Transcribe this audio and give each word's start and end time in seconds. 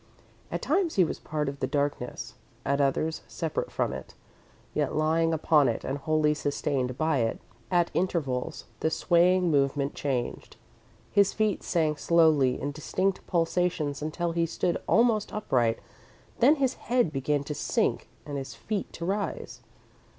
At 0.51 0.63
times 0.63 0.95
he 0.95 1.03
was 1.03 1.19
part 1.19 1.47
of 1.47 1.59
the 1.59 1.67
darkness, 1.67 2.33
at 2.65 2.81
others, 2.81 3.21
separate 3.27 3.69
from 3.71 3.93
it, 3.93 4.15
yet 4.73 4.95
lying 4.95 5.31
upon 5.31 5.67
it 5.67 5.83
and 5.83 5.99
wholly 5.99 6.33
sustained 6.33 6.97
by 6.97 7.19
it. 7.19 7.37
At 7.69 7.91
intervals, 7.93 8.65
the 8.79 8.89
swaying 8.89 9.51
movement 9.51 9.93
changed. 9.93 10.55
His 11.11 11.33
feet 11.33 11.61
sank 11.61 11.99
slowly 11.99 12.59
in 12.59 12.71
distinct 12.71 13.27
pulsations 13.27 14.01
until 14.01 14.31
he 14.31 14.47
stood 14.47 14.81
almost 14.87 15.31
upright, 15.31 15.77
then 16.39 16.55
his 16.55 16.73
head 16.89 17.13
began 17.13 17.43
to 17.43 17.53
sink 17.53 18.09
and 18.25 18.39
his 18.39 18.55
feet 18.55 18.91
to 18.93 19.05
rise. 19.05 19.61